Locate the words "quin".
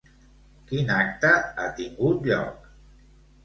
0.71-0.89